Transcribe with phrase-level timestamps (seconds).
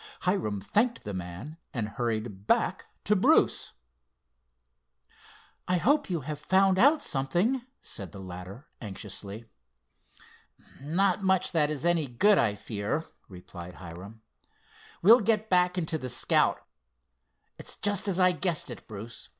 [0.21, 3.73] Hiram thanked the man, and hurried back to Bruce.
[5.67, 9.45] "I hope you have found out something," said the latter anxiously.
[10.79, 14.23] "Not much that is any good, I fear," replied Hiram.
[15.03, 16.65] "We'll get back into the Scout.
[17.59, 19.29] It's just as I guessed it, Bruce.